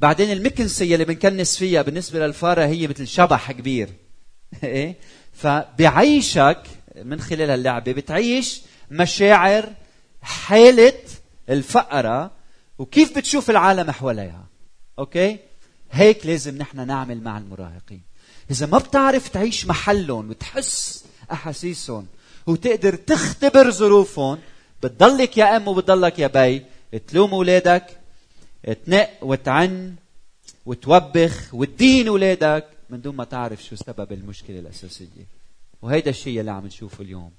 [0.00, 3.88] بعدين المكنسة اللي بنكنس فيها بالنسبة للفارة هي مثل شبح كبير.
[4.64, 4.96] إيه؟
[5.32, 6.62] فبعيشك
[7.04, 9.72] من خلال هاللعبة بتعيش مشاعر
[10.22, 10.92] حاله
[11.48, 12.30] الفقرة
[12.78, 14.46] وكيف بتشوف العالم حواليها.
[14.98, 15.38] أوكي؟
[15.90, 18.07] هيك لازم نحن نعمل مع المراهقين.
[18.50, 22.06] إذا ما بتعرف تعيش محلهم وتحس أحاسيسهم
[22.46, 24.38] وتقدر تختبر ظروفهم
[24.82, 26.62] بتضلك يا أم وبتضلك يا بي
[27.08, 27.86] تلوم أولادك
[28.86, 29.94] تنق وتعن
[30.66, 35.26] وتوبخ وتدين أولادك من دون ما تعرف شو سبب المشكلة الأساسية.
[35.82, 37.30] وهيدا الشيء اللي عم نشوفه اليوم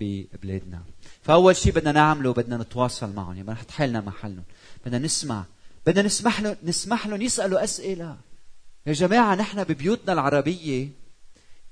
[0.00, 0.82] ببلادنا.
[1.22, 3.36] فأول شيء بدنا نعمله بدنا نتواصل معهم.
[3.36, 4.44] يعني نحط حالنا محلهم.
[4.86, 5.44] بدنا نسمع.
[5.86, 8.16] بدنا نسمح لهم نسمح لهم يسألوا أسئلة.
[8.86, 10.88] يا جماعة نحن ببيوتنا العربية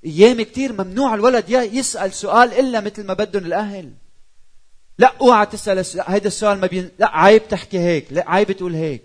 [0.05, 3.93] أيام كثير ممنوع الولد يسأل سؤال إلا مثل ما بدهم الأهل.
[4.97, 9.03] لا اوعى تسأل هيدا السؤال ما بين لا عيب تحكي هيك لا عيب تقول هيك.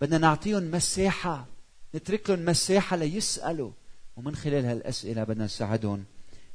[0.00, 1.46] بدنا نعطيهم مساحة
[1.94, 3.70] نترك لهم مساحة ليسألوا.
[4.16, 6.04] ومن خلال هالأسئلة بدنا نساعدهم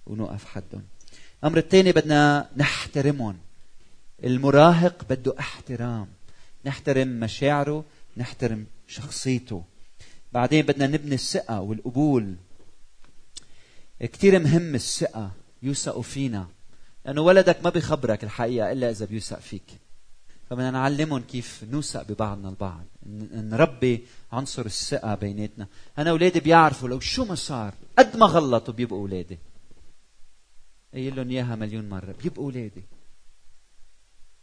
[0.05, 0.83] ونوقف حدهم.
[1.43, 3.37] الأمر الثاني بدنا نحترمهم.
[4.23, 6.07] المراهق بده احترام.
[6.65, 7.85] نحترم مشاعره
[8.17, 9.63] نحترم شخصيته.
[10.31, 12.35] بعدين بدنا نبني الثقة والقبول.
[13.99, 15.31] كثير مهم الثقة
[15.63, 16.47] يوثقوا فينا.
[17.05, 19.63] لأنه ولدك ما بيخبرك الحقيقة إلا إذا بيوثق فيك.
[20.49, 22.85] فبدنا نعلمهم كيف نوثق ببعضنا البعض.
[23.33, 25.67] نربي عنصر الثقة بيناتنا.
[25.97, 27.73] أنا أولادي بيعرفوا لو شو ما صار.
[27.97, 29.37] قد ما غلطوا بيبقوا أولادي.
[30.93, 32.15] قايل لهم إياها مليون مرة.
[32.23, 32.83] بيبقوا أولادي.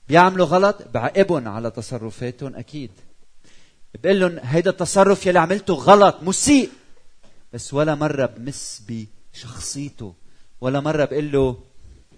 [0.08, 2.90] بيعملوا غلط بعاقبهم على تصرفاتهم أكيد.
[4.02, 6.70] بقول لهم هيدا التصرف يلي عملته غلط مسيء
[7.52, 10.14] بس ولا مرة بمس بشخصيته.
[10.60, 11.58] ولا مرة بقول له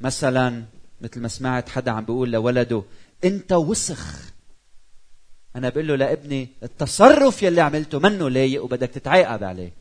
[0.00, 0.64] مثلا
[1.00, 2.82] مثل ما سمعت حدا عم بيقول لولده
[3.24, 4.32] أنت وسخ.
[5.56, 9.72] أنا بقول له لابني التصرف يلي عملته منه لايق وبدك تتعاقب عليه.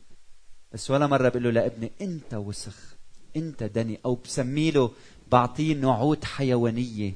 [0.72, 2.94] بس ولا مرة بقول له لابني أنت وسخ.
[3.36, 4.00] أنت دني.
[4.04, 4.90] أو بسمي له
[5.32, 7.14] بعطيه نعوت حيوانية.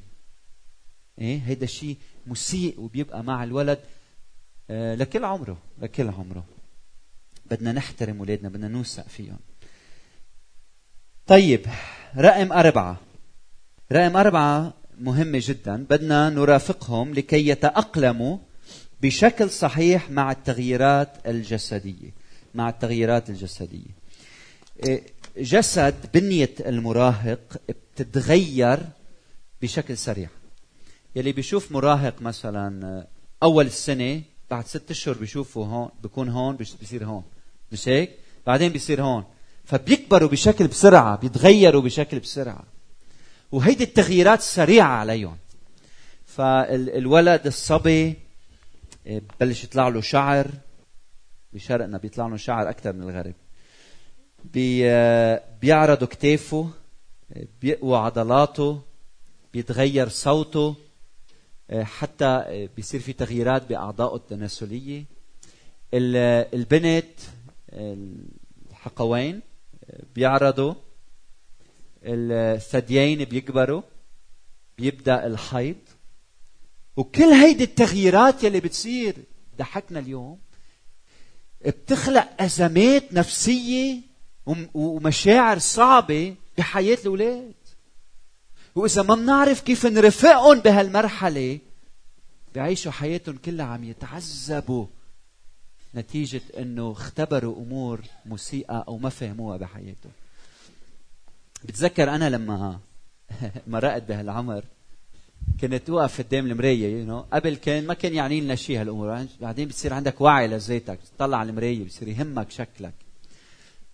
[1.19, 3.79] إيه هيدا الشيء مسيء وبيبقى مع الولد.
[4.69, 6.45] لكل عمره لكل عمره.
[7.45, 9.39] بدنا نحترم اولادنا بدنا نوثق فيهم.
[11.27, 11.65] طيب
[12.17, 12.97] رقم أربعة.
[13.91, 15.85] رقم أربعة مهمة جدا.
[15.89, 18.37] بدنا نرافقهم لكي يتأقلموا
[19.01, 22.11] بشكل صحيح مع التغييرات الجسدية
[22.55, 24.03] مع التغييرات الجسدية.
[24.83, 25.03] إيه،
[25.37, 27.61] جسد بنية المراهق
[27.95, 28.79] بتتغير
[29.61, 30.29] بشكل سريع.
[31.15, 33.07] يلي بيشوف مراهق مثلا
[33.43, 34.21] أول السنة
[34.53, 37.23] بعد ست أشهر بيشوفه هون بيكون هون بيصير هون.
[37.71, 38.11] مش هيك؟
[38.47, 39.23] بعدين بيصير هون.
[39.65, 42.63] فبيكبروا بشكل بسرعة بيتغيروا بشكل بسرعة.
[43.51, 45.37] وهيدي التغييرات سريعة عليهم.
[46.25, 48.15] فالولد الصبي
[49.05, 50.47] ببلش يطلع له شعر.
[51.53, 53.33] بشرقنا بيطلع له شعر أكثر من الغرب.
[54.53, 54.83] بي
[55.61, 56.69] بيعرضوا كتافه
[57.61, 58.81] بيقوى عضلاته
[59.53, 60.75] بيتغير صوته.
[61.81, 65.05] حتى بيصير في تغييرات باعضائه التناسلية.
[65.93, 67.19] البنت
[68.71, 69.41] الحقوين
[70.15, 70.73] بيعرضوا.
[72.03, 73.81] الثديين بيكبروا.
[74.77, 75.75] بيبدأ الحيض.
[76.97, 79.15] وكل هيدي التغييرات يلي بتصير
[79.57, 80.39] ضحكنا اليوم
[81.65, 83.97] بتخلق أزمات نفسية
[84.73, 87.53] ومشاعر صعبة بحياة الأولاد.
[88.75, 91.59] وإذا ما بنعرف كيف نرفقهم بهالمرحلة
[92.53, 94.85] بيعيشوا حياتهم كلها عم يتعذبوا
[95.95, 100.11] نتيجة إنه اختبروا أمور مسيئة أو ما فهموها بحياتهم.
[101.63, 102.79] بتذكر أنا لما
[103.67, 104.63] مرقت بهالعمر
[105.61, 109.25] كنت اوقف قدام المراية يو نو قبل كان ما كان يعني لنا شيء هالأمور.
[109.41, 112.93] بعدين بتصير عندك وعي لذاتك تطلع على المراية بصير يهمك شكلك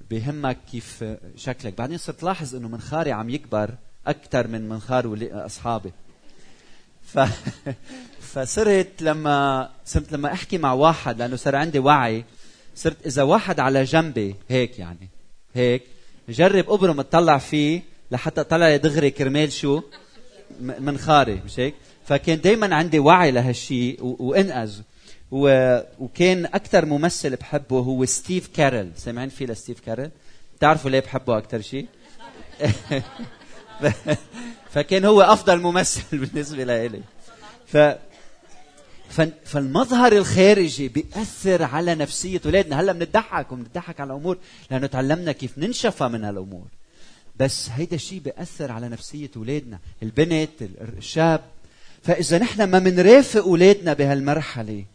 [0.10, 1.04] بيهمك كيف
[1.36, 1.78] شكلك.
[1.78, 3.76] بعدين صرت لاحظ إنه منخاري عم يكبر
[4.08, 5.92] أكثر من منخار أصحابي.
[7.04, 7.20] ف...
[8.34, 12.26] فصرت لما صرت لما أحكي مع واحد لأنه صار عندي وعي
[12.76, 15.10] صرت إذا واحد على جنبي هيك يعني
[15.54, 15.84] هيك
[16.30, 17.82] جرب ابرم اطلع فيه
[18.12, 19.82] لحتى طلع دغري كرمال شو؟
[20.62, 24.82] منخاري مش هيك؟ فكان دائما عندي وعي لهالشيء وانقذ
[25.32, 25.78] و...
[26.00, 28.92] وكان أكثر ممثل بحبه هو ستيف كارل.
[28.96, 30.12] سامعين فيه لستيف كاريل؟
[30.58, 31.88] بتعرفوا ليه بحبه أكثر شيء
[34.74, 37.02] فكان هو أفضل ممثل بالنسبة لي
[37.68, 37.78] ف
[39.46, 42.82] فالمظهر الخارجي بيأثر على نفسية أولادنا.
[42.82, 44.38] هلأ بنضحك وبنضحك على الأمور
[44.72, 46.68] لأنه تعلمنا كيف ننشفى من هالأمور
[47.36, 50.50] بس هيدا الشيء بيأثر على نفسية أولادنا البنت
[50.98, 51.42] الشاب.
[52.04, 54.86] فإذا نحن ما منرافق أولادنا بهالمرحلة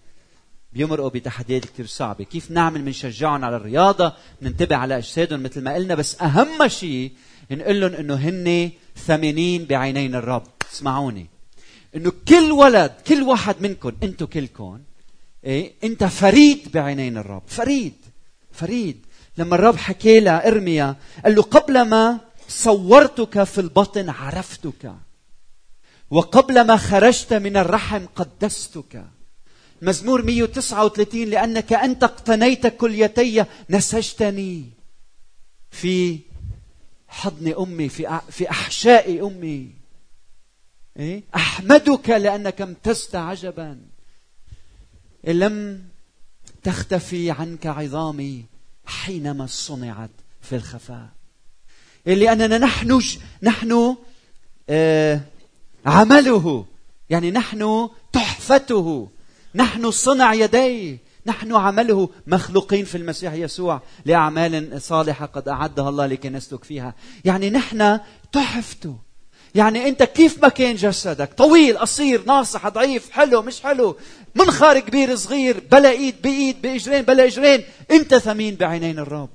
[0.72, 2.24] بيمرقوا بتحديات كثير صعبة.
[2.24, 7.12] كيف نعمل بنشجعهم على الرياضة ننتبه على أجسادهم مثل ما قلنا بس أهم شيء
[7.50, 8.70] نقول لهم إنه هن
[9.06, 10.46] ثمينين بعينين الرب.
[10.72, 11.26] اسمعوني.
[11.96, 14.80] إنه كل ولد كل واحد منكم أنتم كلكم
[15.44, 17.42] إيه أنت فريد بعينين الرب.
[17.46, 17.94] فريد
[18.52, 19.06] فريد.
[19.38, 24.94] لما الرب حكى لها إرميا قال له قبل ما صورتك في البطن عرفتك.
[26.10, 29.04] وقبل ما خرجت من الرحم قدستك.
[29.82, 34.70] مزمور 139 لأنك أنت اقتنيت كليتي نسجتني
[35.70, 36.18] في
[37.14, 39.70] حضن أمي في في أحشاء أمي.
[40.98, 43.80] إيه؟ أحمدك لأنك امتزت عجبا.
[45.24, 45.84] لم
[46.62, 48.44] تختفي عنك عظامي
[48.86, 50.10] حينما صنعت
[50.42, 51.08] في الخفاء.
[52.06, 53.00] لأننا نحن
[53.42, 53.96] نحن
[54.68, 55.20] آه
[55.86, 56.66] عمله.
[57.10, 59.08] يعني نحن تحفته.
[59.54, 60.98] نحن صنع يديه.
[61.26, 66.94] نحن عمله مخلوقين في المسيح يسوع لأعمال صالحة قد أعدها الله لكي نسلك فيها.
[67.24, 68.00] يعني نحن
[68.32, 68.96] تحفته
[69.54, 73.96] يعني أنت كيف ما كان جسدك؟ طويل قصير ناصح ضعيف حلو مش حلو.
[74.34, 77.64] منخار كبير صغير بلا إيد بإيد بإجرين بلا إجرين.
[77.90, 79.30] أنت ثمين بعينين الرب.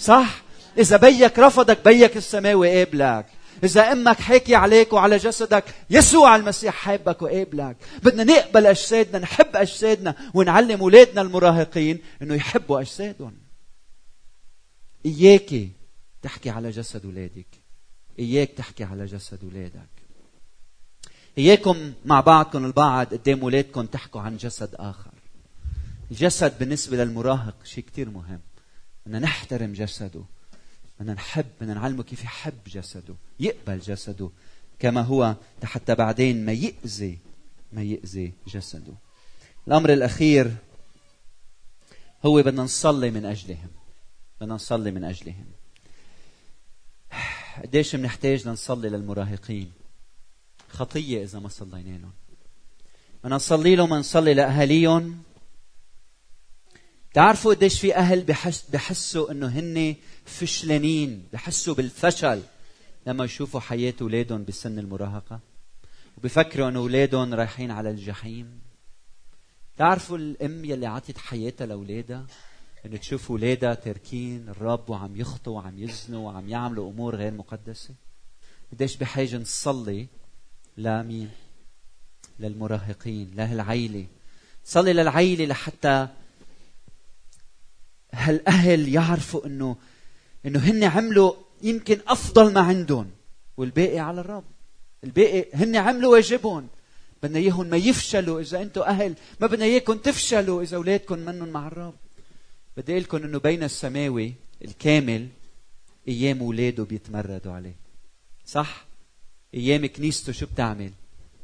[0.00, 0.42] صح؟
[0.78, 3.26] إذا بيك رفضك بيك السماوي قابلك
[3.64, 7.76] إذا أمك حاكي عليك وعلى جسدك يسوع المسيح حابك وقابلك.
[8.02, 13.34] بدنا نقبل أجسادنا نحب أجسادنا ونعلم أولادنا المراهقين أنه يحبوا أجسادهم.
[15.06, 15.70] إياكي
[16.22, 17.46] تحكي على جسد أولادك.
[18.18, 19.92] إياك تحكي على جسد أولادك.
[21.38, 25.10] إياكم مع بعضكم البعض قدام أولادكم تحكوا عن جسد آخر.
[26.10, 28.40] الجسد بالنسبة للمراهق شيء كتير مهم.
[29.06, 30.22] بدنا نحترم جسده.
[31.00, 33.14] بدنا نحب بدنا نعلمه كيف يحب جسده.
[33.42, 34.30] يقبل جسده
[34.78, 37.18] كما هو حتى بعدين ما يأذي
[37.72, 38.94] ما يأذي جسده.
[39.68, 40.54] الأمر الأخير
[42.24, 43.70] هو بدنا نصلي من أجلهم
[44.40, 45.46] بدنا نصلي من أجلهم.
[47.62, 49.72] قديش بنحتاج لنصلي للمراهقين؟
[50.68, 52.12] خطية إذا ما صلينا لهم.
[53.24, 55.22] بدنا نصلي لهم نصلي لأهاليهم.
[57.14, 62.42] تعرفوا قديش في أهل بحس بحسوا إنه هن فشلانين بحسوا بالفشل.
[63.06, 65.40] لما يشوفوا حياة أولادهم بسن المراهقة
[66.18, 68.60] وبفكروا أن أولادهم رايحين على الجحيم.
[69.76, 72.26] تعرفوا الأم يلي عطت حياتها لأولادها؟
[72.86, 77.94] أن تشوف أولادها تاركين الرب وعم يخطوا وعم يزنوا وعم يعملوا أمور غير مقدسة.
[78.72, 80.06] قديش بحاجة نصلي
[80.76, 81.30] لمين؟
[82.40, 84.06] للمراهقين لهالعيلة.
[84.64, 86.08] صلي للعيلة لحتى
[88.12, 89.76] هالأهل يعرفوا انه
[90.46, 93.10] إنه هن عملوا يمكن أفضل ما عندهم.
[93.56, 94.44] والباقي على الرب.
[95.04, 96.68] الباقي هن عملوا واجبهم.
[97.22, 98.40] بدنا إياهم ما يفشلوا.
[98.40, 100.62] إذا أنتم أهل ما بدنا إياكم تفشلوا.
[100.62, 101.94] إذا أولادكم منهم مع الرب.
[102.76, 104.34] بدي أقول لكم إنه بين السماوي
[104.64, 105.28] الكامل
[106.08, 107.74] أيام أولاده بيتمردوا عليه.
[108.46, 108.84] صح؟
[109.54, 110.92] أيام كنيسته شو بتعمل؟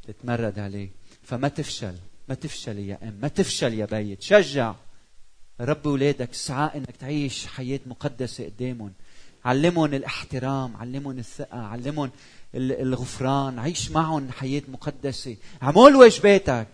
[0.07, 0.89] بتتمرد عليه.
[1.23, 1.95] فما تفشل.
[2.29, 3.17] ما تفشل يا أم.
[3.21, 4.21] ما تفشل يا بيت.
[4.21, 4.75] شجع.
[5.61, 8.93] رب أولادك اسعى إنك تعيش حياة مقدسة قدامهم.
[9.45, 12.11] علمهم الاحترام علمهم الثقة علمهم
[12.55, 13.59] الغفران.
[13.59, 15.35] عيش معهم حياة مقدسة.
[15.61, 16.67] عمول واجباتك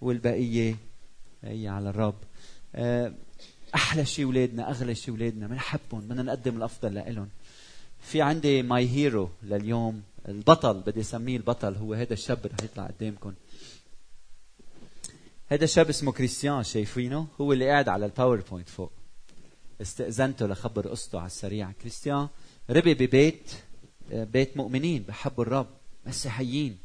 [0.00, 0.76] والبقية
[1.42, 2.14] هي على الرب.
[2.74, 3.12] آه،
[3.74, 5.46] أحلى شيء أولادنا أغلى شيء أولادنا.
[5.46, 7.28] بنحبهم بدنا نقدم الأفضل لهم
[8.02, 10.02] في عندي my hero لليوم.
[10.28, 11.74] البطل بدي أسميه البطل.
[11.74, 13.32] هو هذا الشاب رح يطلع قدامكم.
[15.48, 18.92] هذا الشاب اسمه كريستيان شايفينه؟ هو اللي قاعد على ال PowerPoint فوق.
[19.82, 21.72] استأذنته لخبر قصته على السريع.
[21.72, 22.28] كريستيان
[22.70, 23.52] ربي ببيت
[24.10, 25.66] بيت مؤمنين بحبوا الرب
[26.06, 26.78] مسيحيين.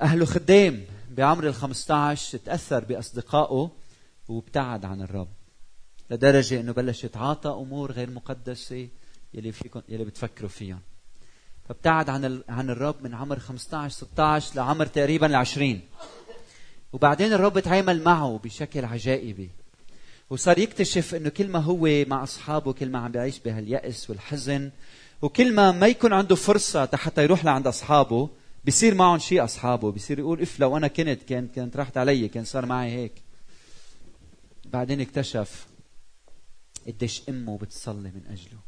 [0.00, 3.70] أهله خدام بعمر ال 15 تأثر بأصدقائه
[4.28, 5.28] وابتعد عن الرب
[6.10, 8.88] لدرجة أنه بلش يتعاطى أمور غير مقدسة
[9.34, 10.80] يلي فيكم يلي بتفكروا فيهم.
[11.68, 15.80] فابتعد عن عن الرب من عمر 15 16 لعمر تقريبا ال 20
[16.92, 19.50] وبعدين الرب تعامل معه بشكل عجائبي.
[20.30, 24.70] وصار يكتشف إنه كل ما هو مع أصحابه كل ما عم بيعيش بهاليأس والحزن
[25.22, 28.30] وكل ما ما يكون عنده فرصة حتى يروح لعند أصحابه
[28.64, 32.44] بيصير معهم شيء أصحابه بيصير يقول إف لو أنا كنت كانت كانت راحت علي كان
[32.44, 33.12] صار معي هيك.
[34.64, 35.66] بعدين اكتشف
[36.86, 38.58] قديش أمه بتصلي من أجله.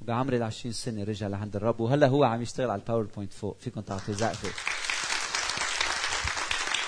[0.00, 3.56] وبعمر ال 20 سنة رجع لعند الرب وهلا هو عم يشتغل على ال PowerPoint فوق
[3.60, 4.48] فيكم تعطوا زقفة.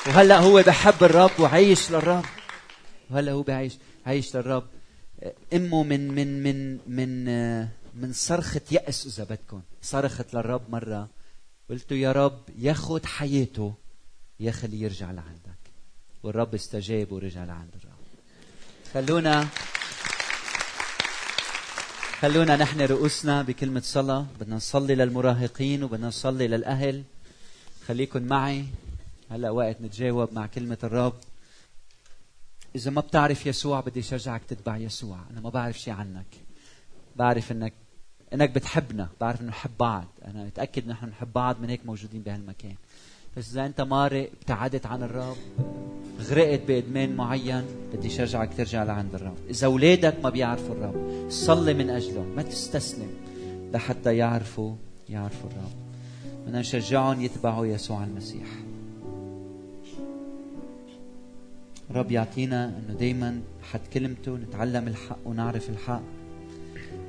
[0.07, 2.25] وهلا هو بحب الرب وعايش للرب.
[3.13, 3.73] وهلا هو بعيش
[4.07, 4.65] عايش للرب.
[5.53, 7.25] امه من من من من
[7.95, 9.63] من صرخة يأس إذا بدكم.
[9.83, 11.09] صرخت للرب مرة.
[11.71, 13.75] قلت يا رب ياخذ حياته
[14.41, 15.63] يا خليه يرجع لعندك.
[16.23, 17.93] والرب استجاب ورجع لعند الرب
[18.95, 19.49] خلونا
[22.21, 24.27] خلونا نحن رؤوسنا بكلمة صلاة.
[24.41, 27.03] بدنا نصلي للمراهقين وبدنا نصلي للأهل.
[27.89, 28.65] خليكن معي.
[29.31, 31.15] هلا وقت نتجاوب مع كلمة الرب.
[32.77, 35.19] إذا ما بتعرف يسوع بدي شجعك تتبع يسوع.
[35.31, 36.27] أنا ما بعرف شيء عنك.
[37.17, 37.73] بعرف إنك
[38.35, 39.09] إنك بتحبنا.
[39.21, 40.07] بعرف إنه نحب بعض.
[40.25, 42.75] أنا متأكد نحن نحب بعض من هيك موجودين بهالمكان.
[43.37, 45.37] بس إذا أنت مارق ابتعدت عن الرب
[46.21, 49.37] غرقت بإدمان معين بدي شجعك ترجع لعند الرب.
[49.51, 52.37] إذا أولادك ما بيعرفوا الرب صلي من أجلهم.
[52.37, 53.11] ما تستسلم
[53.73, 54.77] لحتى يعرفوا
[55.09, 55.73] يعرفوا الرب.
[56.47, 58.47] بدنا نشجعهم يتبعوا يسوع المسيح.
[61.95, 66.03] رب يعطينا إنه دائما حد كلمته نتعلم الحق ونعرف الحق.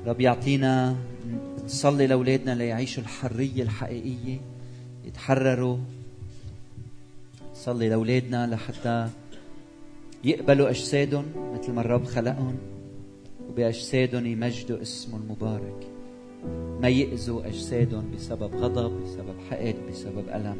[0.06, 0.96] رب يعطينا
[1.64, 4.40] نصلي لأولادنا ليعيشوا الحرية الحقيقية
[5.04, 5.78] يتحرروا.
[7.52, 9.08] نصلي لأولادنا لحتى
[10.24, 11.24] يقبلوا أجسادهم
[11.54, 12.56] مثل ما الرب خلقهم
[13.48, 15.86] وبأجسادهم يمجدوا اسمه المبارك.
[16.80, 20.58] ما يأذوا أجسادهم بسبب غضب بسبب حقد بسبب ألم.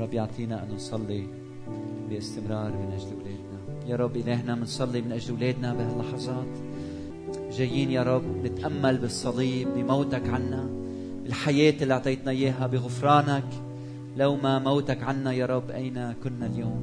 [0.00, 1.26] رب يعطينا أن نصلي
[2.14, 6.46] باستمرار من أجل أولادنا يا رب إلهنا بنصلي من أجل أولادنا بهاللحظات
[7.52, 10.68] جايين يا رب نتأمل بالصليب بموتك عنا
[11.26, 13.44] الحياة اللي أعطيتنا إياها بغفرانك.
[14.16, 16.82] لو ما موتك عنا يا رب أين كنا اليوم؟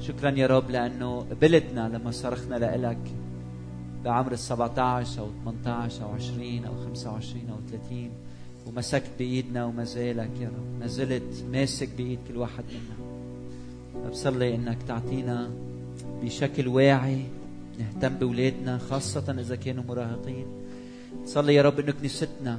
[0.00, 2.98] شكرا يا رب لأنه قبلتنا لما صرخنا لإلك
[4.04, 8.10] بعمر ال 17 أو 18 أو 20 أو 25 أو 30
[8.66, 10.80] ومسكت بإيدنا وما زالك يا رب.
[10.80, 13.05] ما زلت ماسك بإيد كل واحد منا.
[14.10, 15.50] بصلي إنك تعطينا
[16.22, 17.22] بشكل واعي
[17.78, 20.46] نهتم بأولادنا خاصة إذا كانوا مراهقين.
[21.24, 22.58] صلي يا رب إنه كنيستنا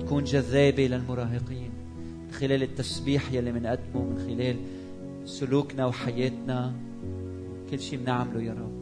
[0.00, 1.70] تكون جذابة للمراهقين
[2.26, 4.56] من خلال التسبيح يلي بنقدمه من خلال
[5.24, 6.72] سلوكنا وحياتنا.
[7.70, 8.80] كل شيء بنعمله يا رب.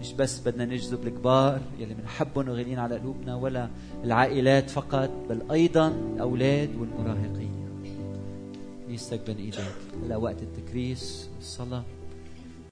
[0.00, 3.68] مش بس بدنا نجذب الكبار يلي بنحبهم وغاليين على قلوبنا ولا
[4.04, 7.47] العائلات فقط بل أيضا الأولاد والمراهقين.
[8.88, 9.74] كنيستك بين إيدك
[10.04, 11.84] هلا وقت التكريس الصلاة.